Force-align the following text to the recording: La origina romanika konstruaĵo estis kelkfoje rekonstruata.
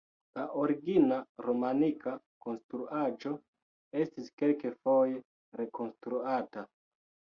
La 0.37 0.43
origina 0.61 1.17
romanika 1.47 2.13
konstruaĵo 2.45 3.35
estis 4.05 4.33
kelkfoje 4.43 5.23
rekonstruata. 5.63 6.65